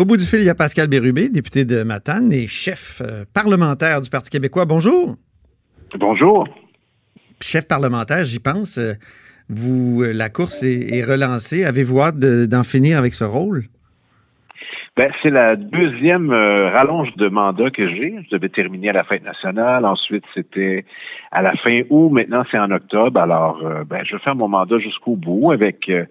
[0.00, 3.26] Au bout du fil, il y a Pascal Bérubé, député de Matane et chef euh,
[3.34, 4.64] parlementaire du Parti québécois.
[4.64, 5.14] Bonjour.
[5.98, 6.48] Bonjour.
[7.42, 8.78] Chef parlementaire, j'y pense.
[8.78, 8.94] euh,
[9.50, 11.66] Vous, euh, la course est, est relancée.
[11.66, 13.64] Avez-vous hâte de- d'en finir avec ce rôle?
[14.96, 18.14] Ben, c'est la deuxième euh, rallonge de mandat que j'ai.
[18.24, 19.84] Je devais terminer à la fête nationale.
[19.84, 20.86] Ensuite, c'était
[21.30, 22.08] à la fin août.
[22.08, 23.20] Maintenant, c'est en octobre.
[23.20, 26.06] Alors, euh, ben, je vais faire mon mandat jusqu'au bout avec euh,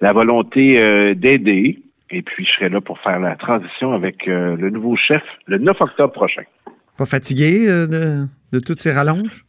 [0.00, 1.80] la volonté d'aider.
[2.12, 5.58] Et puis, je serai là pour faire la transition avec euh, le nouveau chef le
[5.58, 6.42] 9 octobre prochain.
[6.98, 9.44] Pas fatigué euh, de, de toutes ces rallonges?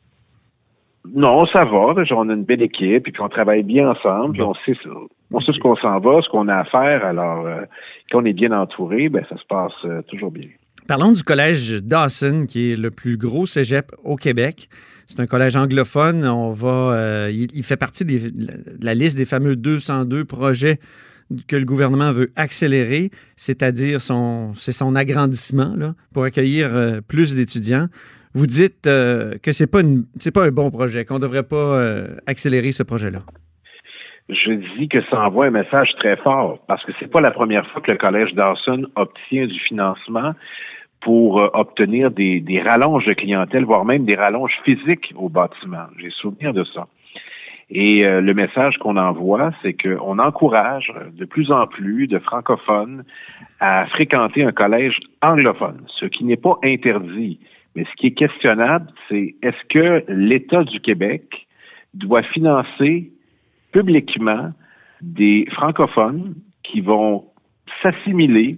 [1.14, 1.94] Non, ça va.
[2.12, 4.34] On a une belle équipe et puis on travaille bien ensemble.
[4.34, 4.74] Puis on sait,
[5.32, 7.04] on sait ce qu'on s'en va, ce qu'on a à faire.
[7.06, 7.62] Alors, euh,
[8.10, 10.48] quand on est bien entouré, ben, ça se passe euh, toujours bien.
[10.88, 14.70] Parlons du collège Dawson, qui est le plus gros cégep au Québec.
[15.06, 16.26] C'est un collège anglophone.
[16.26, 20.78] On va, euh, il, il fait partie des- de la liste des fameux 202 projets
[21.48, 25.74] que le gouvernement veut accélérer, c'est-à-dire son, c'est son agrandissement
[26.14, 27.88] pour accueillir euh, plus d'étudiants.
[28.34, 32.72] Vous dites euh, que une, c'est pas un bon projet, qu'on devrait pas euh, accélérer
[32.72, 33.20] ce projet-là.
[34.30, 37.68] Je dis que ça envoie un message très fort parce que c'est pas la première
[37.72, 40.34] fois que le collège Dawson obtient du financement
[41.02, 45.88] pour obtenir des, des rallonges de clientèle, voire même des rallonges physiques au bâtiment.
[46.00, 46.88] J'ai souvenir de ça.
[47.70, 53.04] Et euh, le message qu'on envoie, c'est qu'on encourage de plus en plus de francophones
[53.60, 57.40] à fréquenter un collège anglophone, ce qui n'est pas interdit.
[57.76, 61.48] Mais ce qui est questionnable, c'est est-ce que l'État du Québec
[61.94, 63.12] doit financer
[63.72, 64.52] publiquement
[65.02, 67.26] des francophones qui vont
[67.82, 68.58] s'assimiler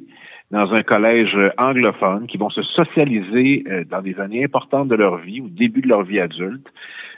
[0.52, 5.18] dans un collège anglophone, qui vont se socialiser euh, dans des années importantes de leur
[5.18, 6.68] vie, au début de leur vie adulte.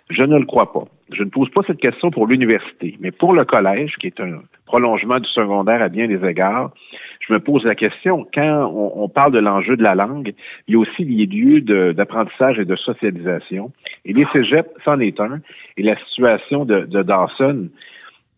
[0.10, 0.86] Je ne le crois pas.
[1.12, 4.42] Je ne pose pas cette question pour l'université, mais pour le collège, qui est un
[4.66, 6.72] prolongement du secondaire à bien des égards,
[7.20, 10.34] je me pose la question, quand on, parle de l'enjeu de la langue,
[10.68, 11.62] il y a aussi des lieux
[11.94, 13.72] d'apprentissage et de socialisation.
[14.06, 15.40] Et les cégeps, c'en est un.
[15.76, 17.70] Et la situation de, Dawson,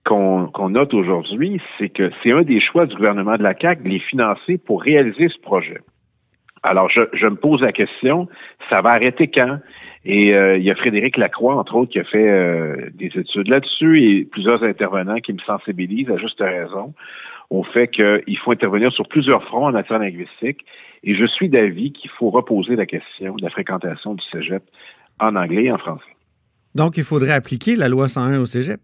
[0.06, 3.84] qu'on qu'on note aujourd'hui, c'est que c'est un des choix du gouvernement de la CAQ
[3.84, 5.78] de les financer pour réaliser ce projet.
[6.64, 8.28] Alors, je, je me pose la question,
[8.70, 9.60] ça va arrêter quand?
[10.06, 13.48] Et euh, il y a Frédéric Lacroix, entre autres, qui a fait euh, des études
[13.48, 16.94] là-dessus et plusieurs intervenants qui me sensibilisent à juste raison
[17.50, 20.66] au fait qu'il faut intervenir sur plusieurs fronts en matière linguistique.
[21.04, 24.64] Et je suis d'avis qu'il faut reposer la question de la fréquentation du cégep
[25.20, 26.04] en anglais et en français.
[26.76, 28.80] Donc, il faudrait appliquer la loi 101 au cégep.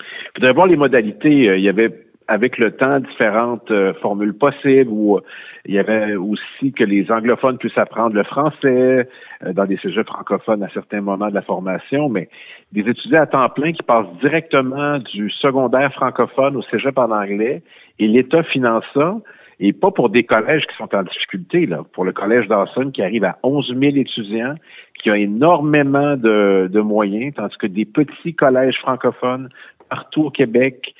[0.00, 1.48] Il faudrait voir les modalités.
[1.48, 1.90] Euh, Il y avait,
[2.30, 5.20] avec le temps, différentes euh, formules possibles où euh,
[5.66, 9.08] il y avait aussi que les anglophones puissent apprendre le français
[9.44, 12.28] euh, dans des cégeps francophones à certains moments de la formation, mais
[12.70, 17.64] des étudiants à temps plein qui passent directement du secondaire francophone au cégep en anglais
[17.98, 19.16] et l'État finance ça.
[19.62, 21.80] Et pas pour des collèges qui sont en difficulté, là.
[21.92, 24.54] Pour le collège Dawson qui arrive à 11 000 étudiants,
[24.94, 29.50] qui a énormément de moyens, tandis que des petits collèges francophones
[29.90, 30.94] partout au Québec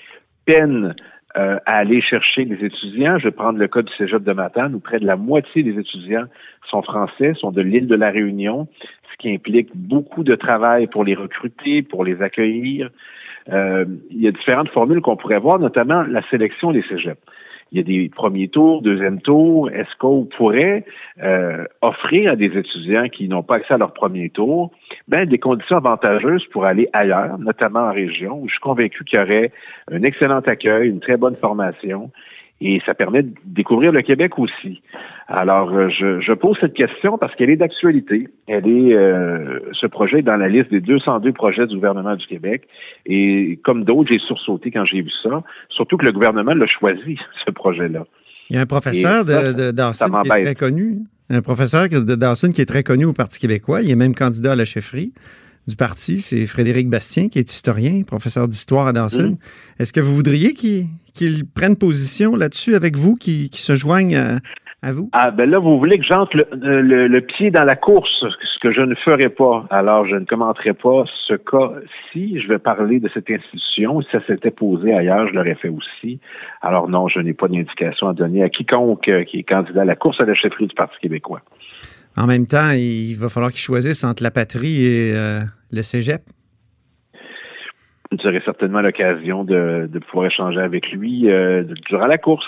[0.45, 0.95] peinent
[1.37, 3.19] euh, à aller chercher les étudiants.
[3.19, 5.79] Je vais prendre le cas du Cégep de Matane, où près de la moitié des
[5.79, 6.25] étudiants
[6.69, 8.67] sont français, sont de l'île de la Réunion,
[9.13, 12.91] ce qui implique beaucoup de travail pour les recruter, pour les accueillir.
[13.53, 17.21] Euh, il y a différentes formules qu'on pourrait voir, notamment la sélection des cégeps.
[17.73, 19.71] Il y a des premiers tours, deuxième tour.
[19.71, 20.85] Est-ce qu'on pourrait
[21.23, 24.73] euh, offrir à des étudiants qui n'ont pas accès à leur premier tour
[25.07, 29.21] ben, des conditions avantageuses pour aller ailleurs, notamment en région, où je suis convaincu qu'il
[29.21, 29.53] y aurait
[29.91, 32.11] un excellent accueil, une très bonne formation,
[32.61, 34.83] et ça permet de découvrir le Québec aussi.
[35.29, 38.29] Alors, euh, je, je pose cette question parce qu'elle est d'actualité.
[38.47, 42.27] Elle est, euh, ce projet est dans la liste des 202 projets du gouvernement du
[42.27, 42.69] Québec.
[43.07, 45.43] Et comme d'autres, j'ai sursauté quand j'ai vu ça.
[45.71, 48.05] Surtout que le gouvernement l'a choisi, ce projet-là.
[48.51, 50.99] Il y a un professeur ça, de, de Dawson qui est très connu.
[51.31, 53.83] Un professeur de Dawson qui est très connu au Parti québécois.
[53.83, 55.13] Il est même candidat à la chefferie
[55.71, 56.21] du parti.
[56.21, 59.31] C'est Frédéric Bastien, qui est historien, professeur d'histoire à Dawson.
[59.31, 59.83] Mm.
[59.83, 64.39] Est-ce que vous voudriez qu'il prenne position là-dessus avec vous, qu'il se joigne à,
[64.83, 65.09] à vous?
[65.13, 66.47] Ah, ben là, vous voulez que j'entre le,
[66.83, 69.67] le, le, pied dans la course, ce que je ne ferai pas.
[69.71, 72.41] Alors, je ne commenterai pas ce cas-ci.
[72.41, 74.01] Je vais parler de cette institution.
[74.03, 76.21] Si ça s'était posé ailleurs, je l'aurais fait aussi.
[76.63, 79.85] Alors non, je n'ai pas d'indication à donner à quiconque euh, qui est candidat à
[79.85, 81.41] la course à la chefferie du Parti québécois.
[82.17, 85.41] En même temps, il va falloir qu'il choisisse entre la patrie et euh,
[85.71, 86.23] le cégep?
[88.13, 92.45] Vous aurez certainement l'occasion de, de, pouvoir échanger avec lui euh, durant la course.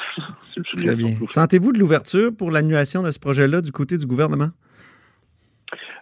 [0.76, 1.10] Très bien.
[1.28, 4.48] Sentez-vous de l'ouverture pour l'annulation de ce projet-là du côté du gouvernement?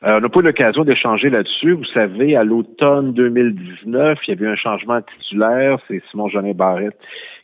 [0.02, 1.72] Euh, on n'a pas eu l'occasion d'échanger là-dessus.
[1.72, 5.78] Vous savez, à l'automne 2019, il y avait eu un changement titulaire.
[5.88, 6.98] C'est Simon Jeanin Barrette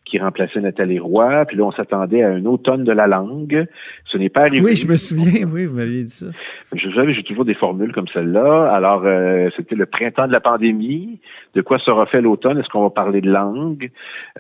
[0.07, 1.45] qui remplaçait Nathalie Roy.
[1.47, 3.67] Puis là, on s'attendait à un automne de la langue.
[4.07, 4.65] Ce n'est pas arrivé.
[4.65, 5.47] Oui, je me souviens.
[5.53, 6.27] Oui, vous m'aviez dit ça.
[6.73, 8.73] Je j'ai toujours des formules comme celle-là.
[8.73, 11.21] Alors, euh, c'était le printemps de la pandémie.
[11.55, 12.59] De quoi sera fait l'automne?
[12.59, 13.91] Est-ce qu'on va parler de langue?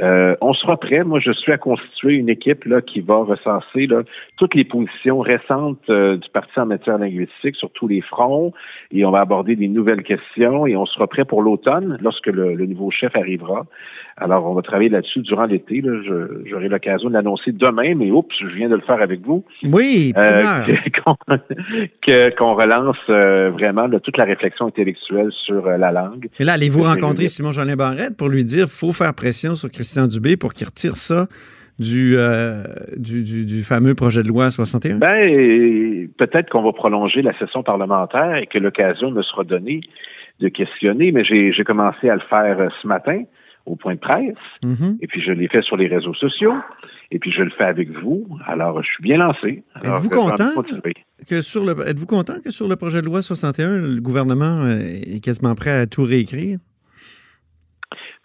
[0.01, 1.03] Euh, on sera prêt.
[1.05, 4.03] Moi, je suis à constituer une équipe là, qui va recenser là,
[4.37, 8.53] toutes les positions récentes euh, du parti en matière linguistique sur tous les fronts.
[8.93, 10.67] Et on va aborder des nouvelles questions.
[10.67, 13.67] Et on sera prêt pour l'automne lorsque le, le nouveau chef arrivera.
[14.19, 15.83] Alors, on va travailler là-dessus durant l'été.
[15.83, 15.93] Là.
[16.47, 19.45] J'aurai l'occasion de l'annoncer demain, mais oups, je viens de le faire avec vous.
[19.63, 20.41] Oui, euh,
[22.39, 26.29] Qu'on relance euh, vraiment là, toute la réflexion intellectuelle sur euh, la langue.
[26.41, 29.71] Et là, allez-vous rencontrer Simon Jolin Barrette pour lui dire qu'il faut faire pression sur
[29.71, 31.27] Christian Dubé pour qu'il retire ça
[31.79, 32.63] du, euh,
[32.97, 34.97] du, du, du, fameux projet de loi 61?
[34.97, 39.83] Ben, peut-être qu'on va prolonger la session parlementaire et que l'occasion me sera donnée
[40.41, 43.23] de questionner, mais j'ai commencé à le faire ce matin
[43.67, 44.35] au point de presse.
[44.63, 44.99] Mm-hmm.
[45.01, 46.55] Et puis, je l'ai fait sur les réseaux sociaux.
[47.11, 48.27] Et puis, je le fais avec vous.
[48.47, 49.63] Alors, je suis bien lancé.
[49.83, 50.51] Êtes-vous content
[51.29, 54.79] que sur le, êtes-vous content que sur le projet de loi 61, le gouvernement euh,
[54.81, 56.59] est quasiment prêt à tout réécrire?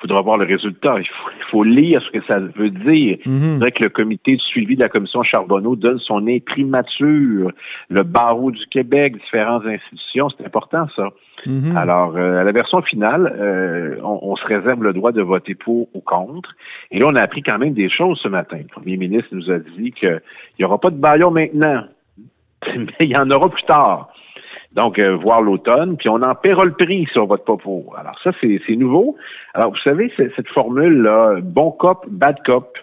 [0.03, 0.95] Il faudra voir le résultat.
[1.00, 3.18] Il faut, il faut, lire ce que ça veut dire.
[3.18, 3.53] Mm-hmm.
[3.53, 7.51] C'est vrai que le comité de suivi de la commission Charbonneau donne son imprimature,
[7.89, 10.30] le barreau du Québec, différentes institutions.
[10.30, 11.09] C'est important, ça.
[11.45, 11.75] Mm-hmm.
[11.75, 15.53] Alors, euh, à la version finale, euh, on, on, se réserve le droit de voter
[15.53, 16.56] pour ou contre.
[16.89, 18.57] Et là, on a appris quand même des choses ce matin.
[18.57, 20.21] Le premier ministre nous a dit qu'il
[20.57, 21.83] n'y aura pas de baillon maintenant,
[22.75, 24.12] mais il y en aura plus tard.
[24.74, 27.96] Donc, euh, voir l'automne, puis on en paiera le prix vote pas pour.
[27.98, 29.18] Alors ça, c'est nouveau.
[29.54, 32.78] Alors, vous savez, cette formule-là, bon cop, bad cop.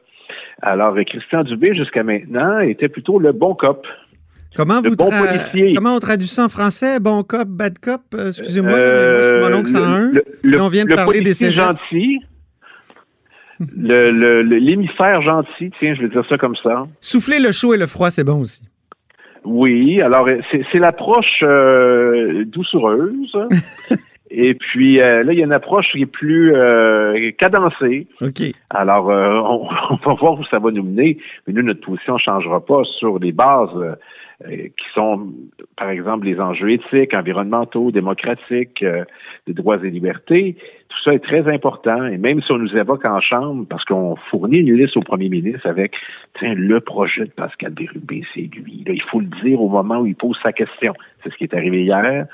[0.60, 3.86] Alors, Christian Dubé, jusqu'à maintenant, était plutôt le bon cop.
[4.56, 5.72] Comment, le vous bon policier.
[5.74, 7.00] comment on traduit ça en français?
[7.00, 8.00] Bon cop, bad cop?
[8.14, 10.10] Euh, Excusez-moi, Euh, moi, je suis mon oncle 101.
[10.12, 11.66] le, le, on vient de le parler des cégeps.
[11.66, 12.20] gentil,
[13.76, 16.86] le- le- le- l'émissaire gentil, tiens, je vais dire ça comme ça.
[17.00, 18.62] Souffler le chaud et le froid, c'est bon aussi.
[19.50, 23.36] Oui, alors euh, c'est l'approche euh, doucereuse.
[24.30, 28.06] Et puis euh, là, il y a une approche qui est plus euh, cadencée.
[28.20, 28.42] OK.
[28.68, 31.18] Alors, euh, on, on va voir où ça va nous mener.
[31.46, 33.96] Mais nous, notre position ne changera pas sur les bases
[34.46, 35.32] qui sont,
[35.76, 39.04] par exemple, les enjeux éthiques, environnementaux, démocratiques, euh,
[39.48, 40.56] des droits et libertés.
[40.88, 42.06] Tout ça est très important.
[42.06, 45.28] Et même si on nous évoque en chambre, parce qu'on fournit une liste au premier
[45.28, 45.92] ministre avec,
[46.38, 48.84] tiens, le projet de Pascal Bérubé, c'est lui.
[48.86, 50.94] Là, il faut le dire au moment où il pose sa question.
[51.22, 52.26] C'est ce qui est arrivé hier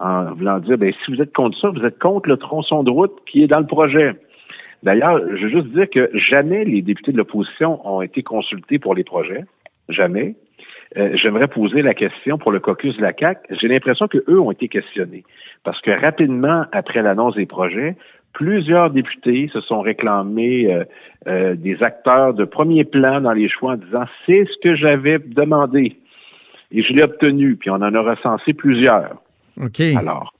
[0.00, 2.90] en voulant dire, ben, si vous êtes contre ça, vous êtes contre le tronçon de
[2.90, 4.14] route qui est dans le projet.
[4.82, 8.94] D'ailleurs, je veux juste dire que jamais les députés de l'opposition ont été consultés pour
[8.94, 9.44] les projets.
[9.88, 10.34] Jamais.
[10.96, 13.38] Euh, J'aimerais poser la question pour le caucus de la CAC.
[13.50, 15.24] J'ai l'impression que eux ont été questionnés
[15.64, 17.96] parce que rapidement après l'annonce des projets,
[18.32, 20.84] plusieurs députés se sont réclamés euh,
[21.26, 25.18] euh, des acteurs de premier plan dans les choix en disant c'est ce que j'avais
[25.18, 25.96] demandé
[26.70, 27.56] et je l'ai obtenu.
[27.56, 29.16] Puis on en a recensé plusieurs.
[29.60, 29.80] OK.
[29.96, 30.34] Alors,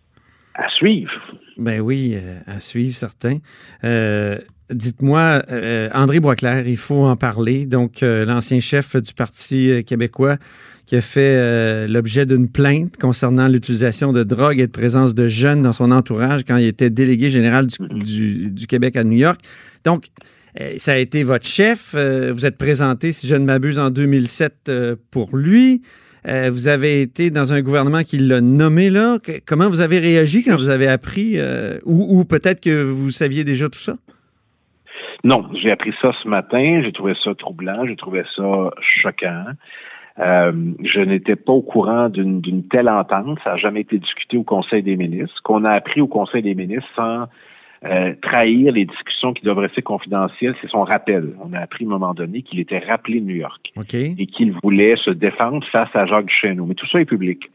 [0.56, 1.12] à suivre.
[1.56, 3.38] Ben oui, euh, à suivre, certains.
[3.84, 7.66] Euh, Dites-moi, euh, André Boisclair, il faut en parler.
[7.66, 10.38] Donc, l'ancien chef du Parti québécois
[10.86, 15.62] qui a fait l'objet d'une plainte concernant l'utilisation de drogue et de présence de jeunes
[15.62, 19.40] dans son entourage quand il était délégué général du, du, du Québec à New York.
[19.84, 20.08] Donc,
[20.78, 21.94] ça a été votre chef.
[21.94, 25.82] Vous êtes présenté, si je ne m'abuse, en 2007 euh, pour lui.
[26.28, 29.18] Euh, vous avez été dans un gouvernement qui l'a nommé là.
[29.46, 33.68] Comment vous avez réagi quand vous avez appris, euh, ou, peut-être que vous saviez déjà
[33.68, 33.94] tout ça?
[35.24, 36.82] Non, j'ai appris ça ce matin.
[36.84, 37.86] J'ai trouvé ça troublant.
[37.86, 39.44] J'ai trouvé ça choquant.
[40.18, 40.52] Euh,
[40.82, 43.38] je n'étais pas au courant d'une telle entente.
[43.44, 45.40] Ça n'a jamais été discuté au Conseil des ministres.
[45.44, 47.26] Qu'on a appris au Conseil des ministres sans
[47.84, 51.34] euh, trahir les discussions qui doivent rester confidentielles, c'est son rappel.
[51.44, 53.94] On a appris à un moment donné qu'il était rappelé de New York OK.
[53.94, 56.66] et qu'il voulait se défendre face à Jacques Duchesneau.
[56.66, 57.50] Mais tout ça est public.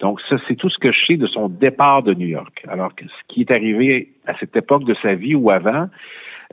[0.00, 2.64] Donc, ça, c'est tout ce que je sais de son départ de New York.
[2.68, 5.88] Alors, que ce qui est arrivé à cette époque de sa vie ou avant,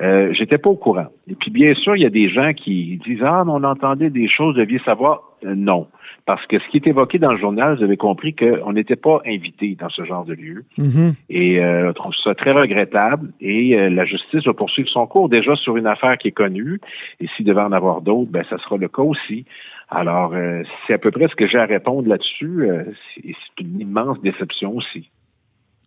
[0.02, 1.08] Euh, J'étais pas au courant.
[1.28, 4.10] Et puis bien sûr, il y a des gens qui disent ah, mais on entendait
[4.10, 5.22] des choses, deviez savoir.
[5.46, 5.88] Euh, non,
[6.25, 9.22] parce que ce qui est évoqué dans le journal, vous avez compris qu'on n'était pas
[9.25, 10.66] invité dans ce genre de lieu.
[10.78, 11.14] Mhm.
[11.30, 13.32] Et euh, on trouve ça très regrettable.
[13.40, 16.82] Et euh, la justice va poursuivre son cours déjà sur une affaire qui est connue.
[17.20, 19.46] Et s'il devait en avoir d'autres, ben ça sera le cas aussi.
[19.90, 22.70] Alors, euh, c'est à peu près ce que j'ai à répondre là-dessus.
[22.70, 22.84] Euh,
[23.16, 25.12] c'est une immense déception aussi.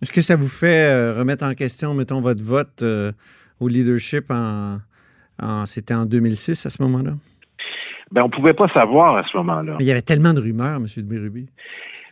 [0.01, 3.11] Est-ce que ça vous fait remettre en question, mettons, votre vote euh,
[3.61, 4.79] au leadership en,
[5.43, 7.13] en- c'était en 2006 à ce moment-là?
[8.13, 9.77] Ben, on pouvait pas savoir à ce moment-là.
[9.81, 10.87] Il y avait tellement de rumeurs, M.
[10.97, 11.47] de Bérubi.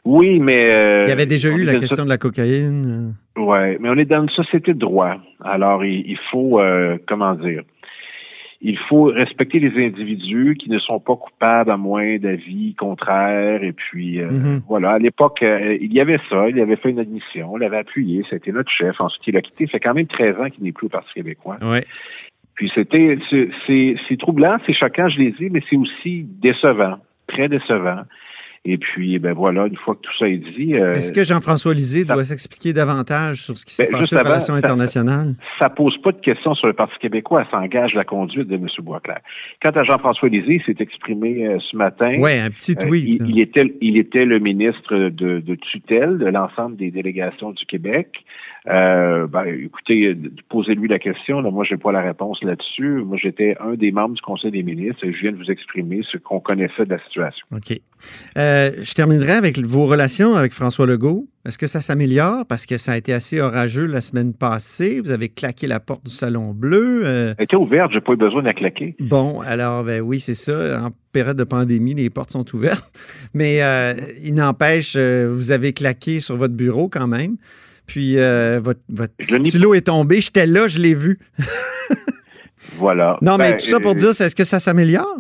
[0.04, 3.14] Oui, mais euh, Il y avait déjà eu la question de la cocaïne.
[3.36, 3.40] euh.
[3.42, 5.16] Ouais, mais on est dans une société de droit.
[5.42, 7.62] Alors, il, il faut, euh, comment dire,
[8.60, 13.62] il faut respecter les individus qui ne sont pas coupables à moins d'avis contraires.
[13.62, 14.62] Et puis, euh, Mhm.
[14.68, 16.48] voilà, à l'époque, euh, il y avait ça.
[16.48, 18.24] Il avait fait une admission, on l'avait appuyé.
[18.30, 19.00] C'était notre chef.
[19.00, 19.66] Ensuite, il a quitté.
[19.66, 21.58] Ça fait quand même 13 ans qu'il n'est plus au Parti québécois.
[21.62, 21.84] Ouais.
[22.54, 23.18] Puis c'était,
[23.66, 26.96] c'est troublant, c'est choquant, je l'ai dit, mais c'est aussi décevant,
[27.26, 28.00] très décevant.
[28.68, 31.72] Et puis, ben voilà, une fois que tout ça est dit, euh, Est-ce que Jean-François
[31.72, 35.34] Lisée ça- doit s'expliquer davantage sur ce qui s'est Ben, passé aux relations ça- internationales?
[35.60, 38.66] ça pose pas de questions sur le Parti québécois, ça engage la conduite de M.
[38.80, 39.20] Boisclair.
[39.62, 42.16] Quant à Jean-François Lisée, il s'est exprimé euh, ce matin.
[42.18, 43.04] Oui, un petit Euh, tweet.
[43.06, 43.26] il, là.
[43.28, 48.24] il était, il était le ministre de, de tutelle de l'ensemble des délégations du Québec.
[48.68, 50.16] Euh, ben, écoutez, euh,
[50.48, 51.40] posez-lui la question.
[51.40, 53.00] Là, moi, j'ai pas la réponse là-dessus.
[53.04, 56.00] Moi, j'étais un des membres du Conseil des ministres et je viens de vous exprimer
[56.10, 57.46] ce qu'on connaissait de la situation.
[57.54, 57.78] OK.
[58.36, 61.28] Euh, je terminerai avec vos relations avec François Legault.
[61.46, 62.44] Est-ce que ça s'améliore?
[62.46, 65.00] Parce que ça a été assez orageux la semaine passée.
[65.00, 67.02] Vous avez claqué la porte du Salon Bleu.
[67.04, 68.96] Euh, Elle était ouverte, j'ai pas eu besoin de la claquer.
[69.00, 70.82] bon, alors, ben oui, c'est ça.
[70.84, 72.90] En période de pandémie, les portes sont ouvertes.
[73.34, 77.36] Mais euh, il n'empêche, vous avez claqué sur votre bureau quand même.
[77.86, 78.16] Puis
[78.58, 78.80] votre,
[79.22, 80.20] stylo est tombé.
[80.20, 81.20] J'étais là, je l'ai vu.
[82.74, 83.18] Voilà.
[83.22, 85.18] Non, mais Ben, tout ça pour dire, est-ce que ça s'améliore?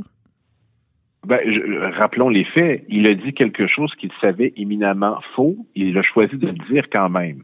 [1.26, 2.84] Ben, je- rappelons les faits.
[2.88, 5.56] Il a dit quelque chose qu'il savait éminemment faux.
[5.74, 7.42] Il a choisi de le dire quand même.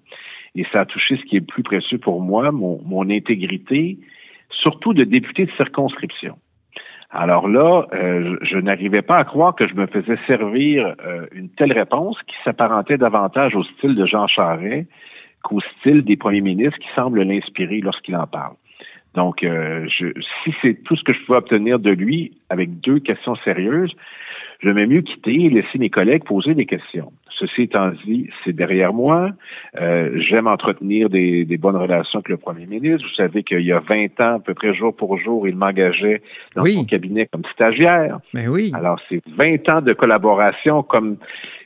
[0.55, 3.99] Et ça a touché ce qui est le plus précieux pour moi, mon, mon intégrité,
[4.51, 6.37] surtout de député de circonscription.
[7.11, 11.51] Alors là, euh, je, n'arrivais pas à croire que je me faisais servir euh, une
[11.51, 14.89] telle réponse qui s'apparentait davantage au style de Jean Charest
[15.43, 18.55] qu'au style des premiers ministres qui semblent l'inspirer lorsqu'il en parle.
[19.15, 20.07] Donc, euh, je,
[20.43, 23.93] si c'est tout ce que je pouvais obtenir de lui avec deux questions sérieuses,
[24.61, 27.13] je vais mieux quitter et laisser mes collègues poser des questions.
[27.39, 29.31] Ceci étant dit, c'est derrière moi.
[29.81, 33.07] Euh, J'aime entretenir des, des, bonnes relations avec le premier ministre.
[33.09, 36.23] Vous savez qu'il y a 20 ans, à peu près jour pour jour, il m'engageait
[36.55, 36.73] dans oui.
[36.73, 38.21] son cabinet comme stagiaire.
[38.33, 38.71] Mais oui.
[38.75, 41.17] Alors, c'est 20 ans de collaboration comme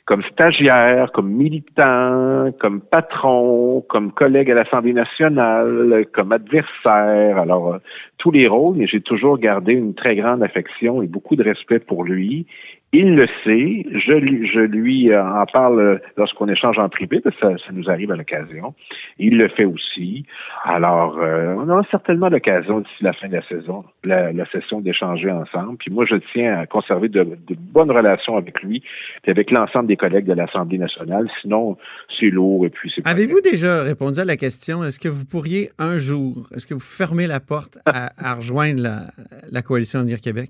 [0.07, 7.37] comme stagiaire, comme militant, comme patron, comme collègue à l'Assemblée nationale, comme adversaire.
[7.37, 7.77] Alors, euh,
[8.17, 11.79] tous les rôles, mais j'ai toujours gardé une très grande affection et beaucoup de respect
[11.79, 12.47] pour lui.
[12.93, 13.85] Il le sait.
[13.91, 18.15] Je je lui euh, en parle lorsqu'on échange en privé, ça, ça nous arrive à
[18.15, 18.73] l'occasion.
[19.19, 20.25] Il le fait aussi.
[20.63, 24.79] Alors, euh, on aura certainement l'occasion d'ici la fin de la saison, la, la session
[24.79, 25.75] d'échanger ensemble.
[25.77, 28.81] Puis moi, je tiens à conserver de, de bonnes relations avec lui
[29.25, 31.29] et avec l'ensemble des collègues de l'Assemblée nationale.
[31.41, 31.77] Sinon,
[32.19, 33.05] c'est lourd et puis c'est.
[33.05, 36.79] Avez-vous déjà répondu à la question est-ce que vous pourriez un jour, est-ce que vous
[36.79, 39.07] fermez la porte à, à rejoindre la,
[39.51, 40.49] la coalition Avenir Québec?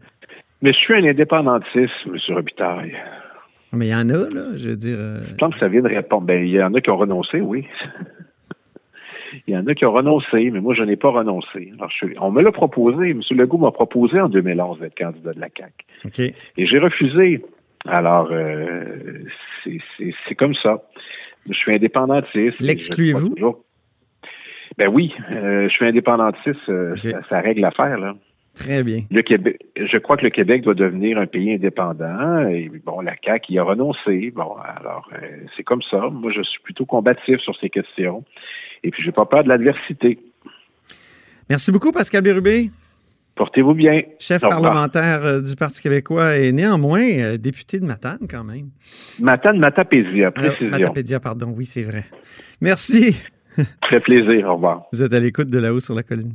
[0.61, 2.17] Mais je suis un indépendantiste, M.
[2.29, 2.95] Robitaille.
[3.73, 4.97] Mais il y en a, là, je veux dire.
[4.97, 5.19] Euh...
[5.29, 6.25] Je pense que ça vient de répondre.
[6.25, 7.67] Ben, il y en a qui ont renoncé, oui.
[9.47, 11.71] il y en a qui ont renoncé, mais moi, je n'ai pas renoncé.
[11.77, 13.11] Alors, je, on me l'a proposé.
[13.11, 13.21] M.
[13.31, 16.33] Legault m'a proposé en 2011 d'être candidat de la CAQ.
[16.57, 17.43] Et j'ai refusé.
[17.87, 19.23] Alors, euh,
[19.63, 20.83] c'est comme ça.
[21.49, 22.59] Je suis indépendantiste.
[22.59, 23.35] L'excluez-vous?
[24.77, 26.69] Ben oui, euh, je suis indépendantiste.
[26.69, 27.11] Okay.
[27.11, 28.15] Ça, ça, règle l'affaire, là.
[28.53, 29.01] Très bien.
[29.11, 32.47] Le Québec, je crois que le Québec doit devenir un pays indépendant.
[32.47, 34.31] Et bon, la CAQ y a renoncé.
[34.35, 36.09] Bon, alors, euh, c'est comme ça.
[36.11, 38.23] Moi, je suis plutôt combatif sur ces questions.
[38.83, 40.17] Et puis, j'ai pas peur de l'adversité.
[41.49, 42.71] Merci beaucoup, Pascal Bérubé.
[43.37, 44.01] Portez-vous bien.
[44.19, 48.69] Chef parlementaire euh, du Parti québécois et néanmoins euh, député de Matane, quand même.
[49.21, 50.67] Matane, Matapédia, précision.
[50.67, 52.03] Alors, Matapédia, pardon, oui, c'est vrai.
[52.61, 53.15] Merci.
[53.81, 54.83] Très plaisir, au revoir.
[54.91, 56.33] Vous êtes à l'écoute de là-haut sur la colline.